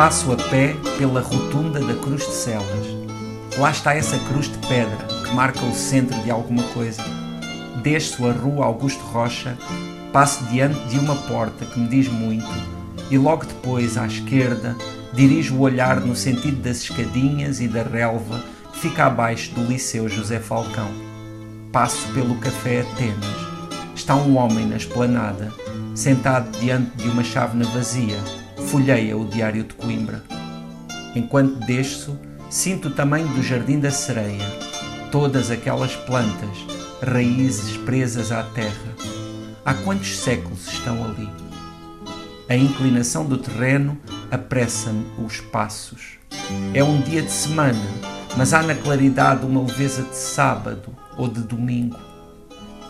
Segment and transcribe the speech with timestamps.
[0.00, 2.86] Passo a pé pela rotunda da Cruz de Celas.
[3.58, 7.02] Lá está essa cruz de pedra que marca o centro de alguma coisa.
[7.82, 9.58] Desço a rua Augusto Rocha,
[10.10, 12.48] passo diante de uma porta que me diz muito
[13.10, 14.74] e logo depois, à esquerda,
[15.12, 20.08] dirijo o olhar no sentido das escadinhas e da relva que fica abaixo do Liceu
[20.08, 20.88] José Falcão.
[21.70, 23.36] Passo pelo Café Atenas.
[23.94, 25.52] Está um homem na esplanada,
[25.94, 28.16] sentado diante de uma chávena vazia,
[28.70, 30.22] folheia o Diário de Coimbra.
[31.16, 32.16] Enquanto desço,
[32.48, 34.46] sinto o tamanho do Jardim da Sereia,
[35.10, 36.56] todas aquelas plantas,
[37.02, 38.94] raízes presas à terra.
[39.64, 41.28] Há quantos séculos estão ali?
[42.48, 43.98] A inclinação do terreno
[44.30, 46.20] apressa-me os passos.
[46.72, 47.84] É um dia de semana,
[48.36, 51.98] mas há na claridade uma leveza de sábado ou de domingo.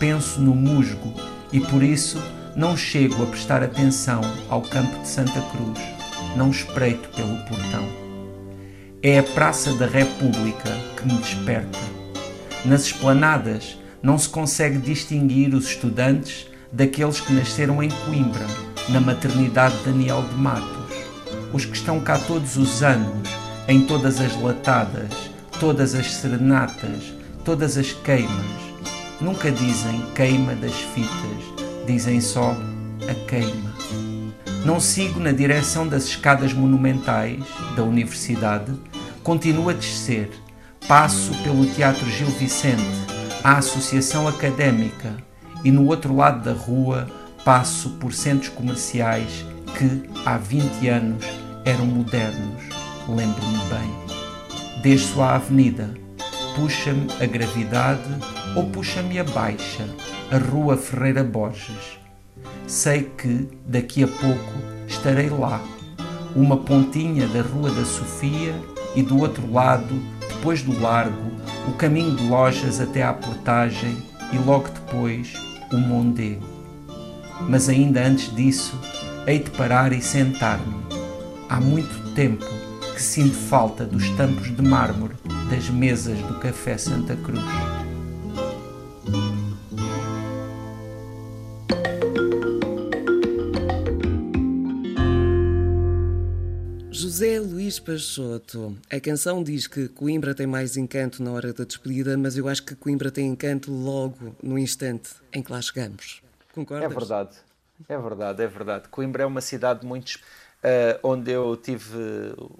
[0.00, 1.14] Penso no musgo
[1.52, 2.20] e por isso
[2.56, 5.78] não chego a prestar atenção ao campo de Santa Cruz,
[6.36, 7.88] não espreito pelo portão.
[9.02, 11.78] É a Praça da República que me desperta.
[12.64, 18.46] Nas esplanadas não se consegue distinguir os estudantes daqueles que nasceram em Coimbra
[18.88, 20.96] na maternidade Daniel de Matos,
[21.52, 23.28] os que estão cá todos os anos,
[23.68, 25.12] em todas as latadas,
[25.60, 27.12] todas as serenatas,
[27.44, 28.68] todas as queimas.
[29.20, 32.54] Nunca dizem queima das fitas, dizem só
[33.08, 33.74] a queima.
[34.62, 37.42] Não sigo na direção das escadas monumentais
[37.74, 38.74] da universidade,
[39.22, 40.30] continuo a descer,
[40.86, 42.82] passo pelo Teatro Gil Vicente,
[43.42, 45.16] a Associação Académica
[45.64, 47.08] e no outro lado da rua
[47.42, 49.46] passo por centros comerciais
[49.78, 51.24] que há 20 anos
[51.64, 52.64] eram modernos,
[53.08, 54.82] lembro-me bem.
[54.82, 55.94] Desço à avenida,
[56.54, 58.10] puxa-me a gravidade
[58.54, 59.86] ou puxa-me a baixa,
[60.30, 61.98] a Rua Ferreira Borges.
[62.66, 64.52] Sei que daqui a pouco
[64.86, 65.60] estarei lá,
[66.36, 68.54] uma pontinha da Rua da Sofia
[68.94, 71.30] e do outro lado, depois do largo,
[71.66, 73.96] o caminho de lojas até à portagem
[74.32, 75.34] e logo depois
[75.72, 76.58] o Mondego
[77.46, 78.78] mas ainda antes disso,
[79.26, 80.74] hei de parar e sentar-me.
[81.48, 82.44] Há muito tempo
[82.94, 85.14] que sinto falta dos tampos de mármore
[85.50, 87.42] das mesas do Café Santa Cruz.
[97.88, 102.46] Peixoto, a canção diz que Coimbra tem mais encanto na hora da despedida, mas eu
[102.46, 106.22] acho que Coimbra tem encanto logo no instante em que lá chegamos.
[106.54, 106.84] Concordas?
[106.84, 107.36] É verdade,
[107.88, 108.88] é verdade, é verdade.
[108.90, 111.96] Coimbra é uma cidade muito uh, onde eu tive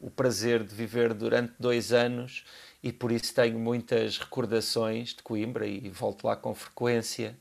[0.00, 2.42] o prazer de viver durante dois anos
[2.82, 7.36] e por isso tenho muitas recordações de Coimbra e volto lá com frequência.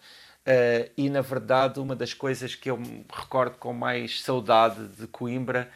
[0.46, 5.08] Uh, e na verdade, uma das coisas que eu me recordo com mais saudade de
[5.08, 5.72] Coimbra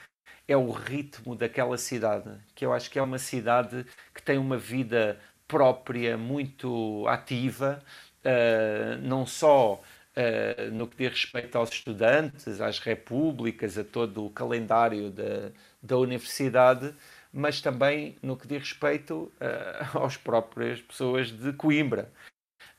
[0.48, 4.58] é o ritmo daquela cidade, que eu acho que é uma cidade que tem uma
[4.58, 7.82] vida própria muito ativa,
[8.26, 9.82] uh, não só
[10.16, 15.50] Uh, no que diz respeito aos estudantes, às repúblicas, a todo o calendário da,
[15.82, 16.94] da universidade,
[17.34, 22.12] mas também no que diz respeito uh, às próprias pessoas de Coimbra.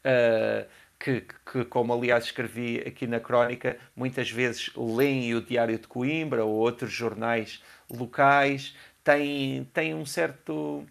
[0.04, 0.64] Uh,
[1.04, 1.20] que,
[1.52, 6.54] que, como aliás escrevi aqui na crónica, muitas vezes leem o Diário de Coimbra ou
[6.54, 10.86] outros jornais locais, têm, têm um certo.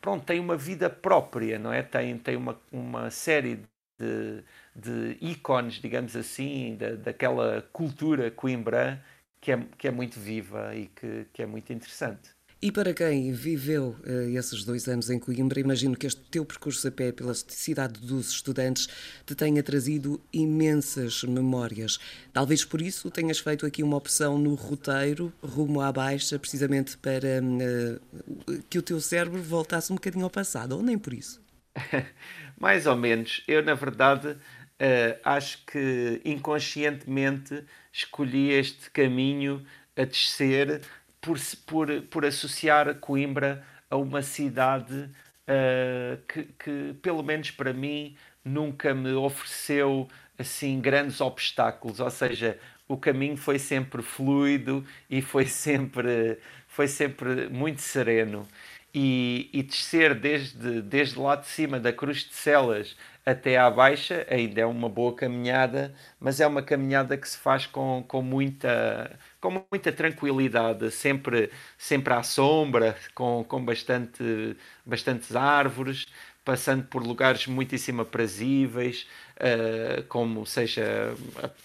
[0.00, 1.82] Pronto, têm uma vida própria, não é?
[1.82, 3.56] Tem, tem uma, uma série
[3.98, 4.44] de
[4.78, 9.00] de ícones, digamos assim, da, daquela cultura coimbrã
[9.40, 12.37] que é, que é muito viva e que, que é muito interessante.
[12.60, 16.88] E para quem viveu uh, esses dois anos em Coimbra, imagino que este teu percurso
[16.88, 18.88] a pé pela cidade dos estudantes
[19.24, 22.00] te tenha trazido imensas memórias.
[22.32, 27.40] Talvez por isso tenhas feito aqui uma opção no roteiro, rumo à baixa, precisamente para
[27.40, 31.40] uh, que o teu cérebro voltasse um bocadinho ao passado, ou nem por isso?
[32.58, 33.40] Mais ou menos.
[33.46, 37.62] Eu, na verdade, uh, acho que inconscientemente
[37.92, 39.64] escolhi este caminho
[39.96, 40.80] a descer
[41.20, 48.16] por, por, por associar Coimbra a uma cidade uh, que, que, pelo menos para mim,
[48.44, 55.46] nunca me ofereceu assim grandes obstáculos, ou seja, o caminho foi sempre fluido e foi
[55.46, 58.46] sempre, foi sempre muito sereno.
[58.94, 64.26] E, e descer desde, desde lá de cima da Cruz de Celas até à baixa
[64.30, 69.18] ainda é uma boa caminhada, mas é uma caminhada que se faz com, com, muita,
[69.40, 76.06] com muita tranquilidade, sempre, sempre à sombra, com, com bastante, bastantes árvores,
[76.44, 79.06] passando por lugares muitíssimo aprazíveis,
[79.36, 81.14] uh, como seja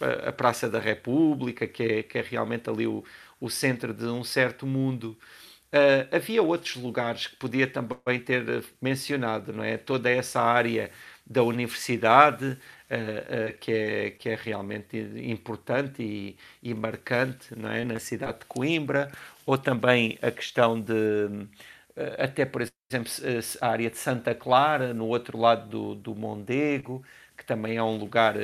[0.02, 3.04] a, a, Praça da República, que é, que é realmente ali o,
[3.40, 5.18] o centro de um certo mundo.
[5.74, 9.78] Uh, havia outros lugares que podia também ter mencionado, não é?
[9.78, 10.92] Toda essa área
[11.26, 17.86] da universidade, uh, uh, que, é, que é realmente importante e, e, marcante não é?
[17.86, 19.12] na cidade de Coimbra,
[19.46, 21.48] ou também a questão de,
[22.18, 23.12] até por exemplo,
[23.62, 27.04] a área de Santa Clara, no outro lado do, do Mondego,
[27.38, 28.36] que também é um lugar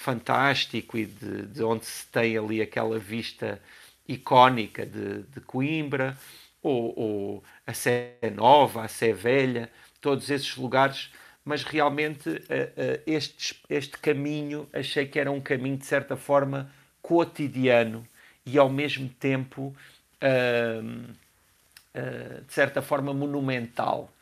[0.00, 3.60] fantástico e de, de, onde se tem ali aquela vista
[4.08, 6.16] icónica de, de Coimbra,
[6.62, 9.70] ou, ou, a Sé Nova, a Sé Velha,
[10.00, 11.12] todos esses lugares,
[11.44, 16.70] mas realmente uh, uh, este, este caminho achei que era um caminho de certa forma
[17.02, 18.06] cotidiano
[18.44, 19.74] e ao mesmo tempo
[20.22, 21.20] uh,
[22.46, 24.12] de certa forma monumental.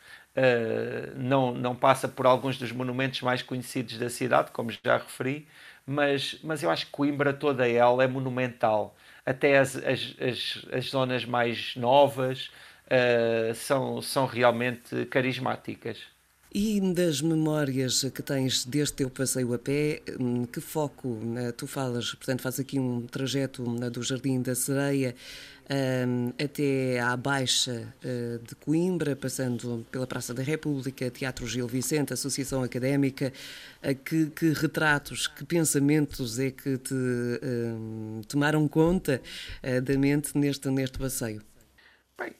[1.15, 5.47] não, não passa por alguns dos monumentos mais conhecidos da cidade, como já referi,
[5.85, 8.95] mas, mas eu acho que Coimbra toda ela é monumental.
[9.23, 12.49] Até as, as, as, as zonas mais novas
[13.53, 15.99] são, são realmente carismáticas.
[16.51, 21.67] E das memórias que tens deste teu passeio a pé, hum, que foco né, tu
[21.67, 22.15] falas?
[22.15, 25.15] Portanto, faz aqui um trajeto né, do Jardim da Sereia
[25.69, 32.11] um, até à Baixa uh, de Coimbra, passando pela Praça da República, Teatro Gil Vicente,
[32.13, 33.31] Associação Académica.
[33.83, 39.21] Uh, que, que, retratos, que pensamentos é que te uh, tomaram conta
[39.83, 41.41] da mente neste, neste passeio?
[42.17, 42.33] Bem,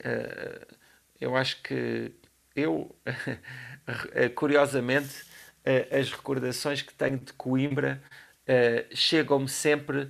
[1.22, 2.12] eu acho que
[2.56, 2.96] eu,
[4.36, 5.24] curiosamente,
[5.92, 8.02] as recordações que tenho de Coimbra
[8.94, 10.10] chegam-me sempre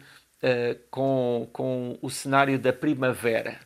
[0.89, 3.59] com, com o cenário da primavera.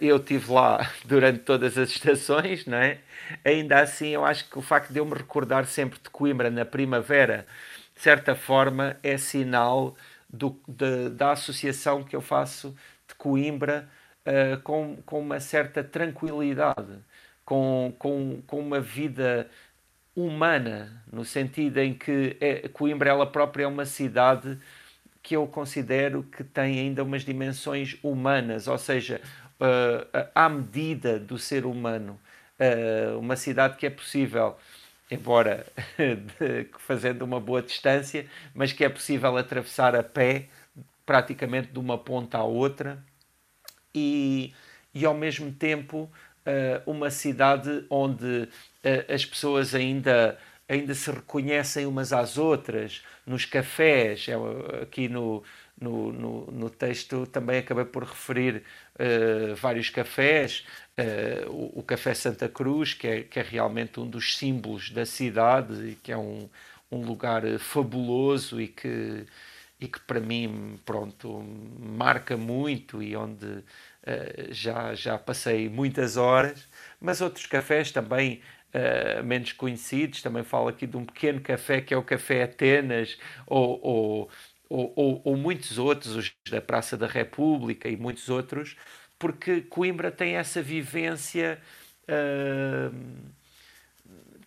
[0.00, 3.00] Eu estive lá durante todas as estações, não é?
[3.44, 6.64] Ainda assim, eu acho que o facto de eu me recordar sempre de Coimbra na
[6.64, 7.46] primavera,
[7.94, 9.96] de certa forma, é sinal
[10.28, 12.74] do, de, da associação que eu faço
[13.08, 13.88] de Coimbra
[14.26, 16.98] uh, com, com uma certa tranquilidade,
[17.44, 19.50] com, com, com uma vida
[20.16, 24.58] humana, no sentido em que é, Coimbra ela própria é uma cidade
[25.22, 29.20] que eu considero que tem ainda umas dimensões humanas, ou seja,
[29.54, 32.20] uh, à medida do ser humano.
[32.58, 34.56] Uh, uma cidade que é possível,
[35.10, 35.66] embora
[36.78, 40.48] fazendo uma boa distância, mas que é possível atravessar a pé
[41.06, 43.02] praticamente de uma ponta à outra
[43.94, 44.52] e,
[44.94, 46.10] e ao mesmo tempo
[46.84, 48.48] uma cidade onde
[49.08, 50.38] as pessoas ainda
[50.68, 54.34] ainda se reconhecem umas às outras, nos cafés, é,
[54.82, 55.42] aqui no,
[55.78, 58.62] no, no, no, texto também acabei por referir
[58.94, 60.64] uh, vários cafés,
[60.98, 65.04] uh, o, o, Café Santa Cruz, que é, que é realmente um dos símbolos da
[65.04, 66.48] cidade e que é um,
[66.90, 69.26] um lugar fabuloso e que,
[69.80, 71.44] e que para mim, pronto,
[71.78, 73.62] marca muito e onde
[74.50, 76.68] já, já passei muitas horas,
[77.00, 78.42] mas outros cafés também
[78.74, 80.22] uh, menos conhecidos.
[80.22, 84.30] Também falo aqui de um pequeno café que é o Café Atenas, ou, ou,
[84.96, 88.76] ou, ou muitos outros, os da Praça da República e muitos outros,
[89.18, 91.60] porque Coimbra tem essa vivência.
[92.08, 93.34] Uh,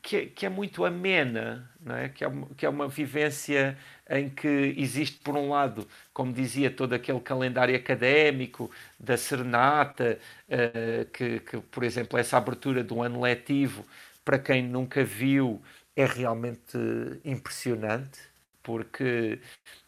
[0.08, 2.08] que, é, que, é muito amena, não é?
[2.08, 3.78] Que, é uma, que é uma vivência
[4.10, 11.06] em que existe, por um lado, como dizia, todo aquele calendário académico da serenata, uh,
[11.12, 13.86] que, que, por exemplo, essa abertura do ano letivo
[14.24, 15.62] para quem nunca viu,
[15.94, 16.78] é realmente
[17.26, 18.22] impressionante,
[18.64, 19.42] porque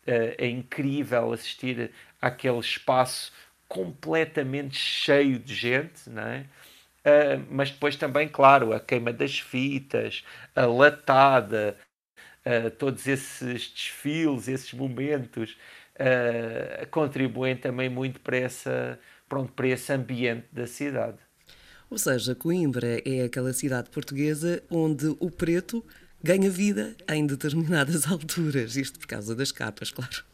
[0.06, 3.32] uh, é incrível assistir àquele espaço
[3.70, 6.46] completamente cheio de gente, não é?
[7.06, 10.24] Uh, mas depois também, claro, a queima das fitas,
[10.56, 11.77] a latada,
[12.46, 15.58] uh, todos esses desfiles, esses momentos,
[15.96, 21.18] uh, contribuem também muito para, essa, pronto, para esse ambiente da cidade.
[21.89, 25.84] Ou seja, Coimbra é aquela cidade portuguesa onde o preto
[26.22, 30.28] ganha vida em determinadas alturas, isto por causa das capas, claro.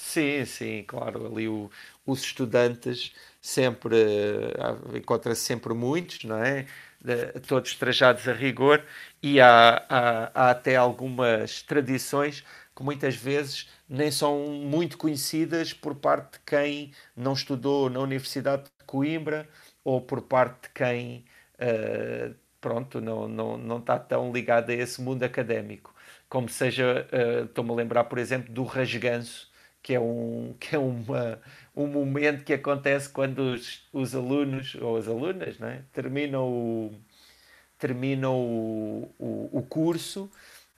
[0.00, 1.26] Sim, sim, claro.
[1.26, 1.68] Ali o,
[2.06, 6.66] os estudantes sempre uh, encontra-se sempre muitos, não é?
[7.00, 8.84] De, todos trajados a rigor
[9.22, 12.44] e há, há, há, até algumas tradições
[12.76, 18.64] que muitas vezes nem são muito conhecidas por parte de quem não estudou na Universidade
[18.64, 19.48] de Coimbra
[19.84, 21.24] ou por parte de quem
[21.60, 25.94] uh, pronto, não, não, não está tão ligado a esse mundo académico.
[26.28, 29.47] Como seja, uh, estou-me a lembrar, por exemplo, do rasganço,
[29.82, 31.40] que é um, que é uma,
[31.76, 36.94] um momento que acontece quando os, os alunos, ou as alunas, né, terminam, o,
[37.78, 40.30] terminam o, o, o curso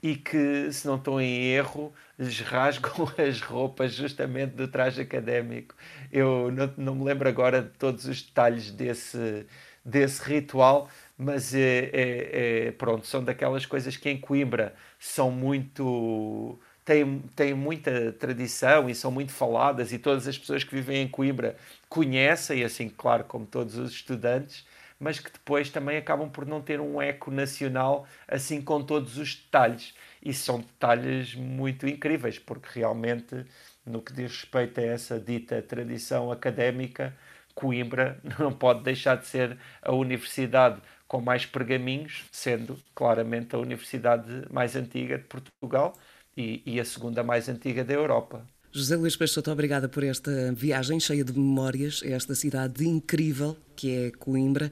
[0.02, 5.74] e que, se não estou em erro, lhes rasgam as roupas justamente do traje académico.
[6.10, 9.46] Eu não, não me lembro agora de todos os detalhes desse,
[9.84, 10.88] desse ritual,
[11.18, 17.54] mas é, é, é, pronto, são daquelas coisas que em Coimbra são muito têm, têm
[17.54, 21.56] muita tradição e são muito faladas e todas as pessoas que vivem em Coimbra
[21.88, 24.64] conhecem, assim, claro, como todos os estudantes,
[24.98, 29.34] mas que depois também acabam por não ter um eco nacional assim com todos os
[29.34, 29.94] detalhes.
[30.22, 33.46] E são detalhes muito incríveis, porque realmente,
[33.86, 37.16] no que diz respeito a essa dita tradição académica,
[37.54, 44.46] Coimbra não pode deixar de ser a universidade com mais pergaminhos, sendo claramente a universidade
[44.50, 45.96] mais antiga de Portugal
[46.36, 48.46] e, e a segunda mais antiga da Europa.
[48.72, 53.90] José Luís Peixoto, obrigada por esta viagem cheia de memórias a esta cidade incrível que
[53.90, 54.70] é Coimbra.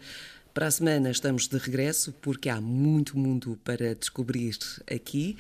[0.55, 4.57] Para a semana estamos de regresso porque há muito mundo para descobrir
[4.93, 5.37] aqui.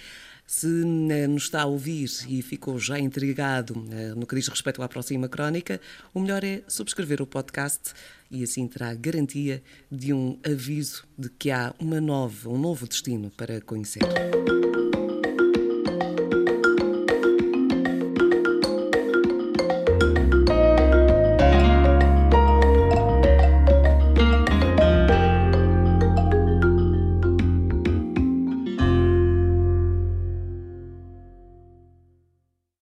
[0.46, 0.66] Se
[1.10, 4.88] eh, nos está a ouvir e ficou já intrigado eh, no que diz respeito à
[4.88, 5.80] próxima crónica,
[6.14, 7.92] o melhor é subscrever o podcast
[8.30, 13.30] e assim terá garantia de um aviso de que há uma nova, um novo destino
[13.36, 14.02] para conhecer.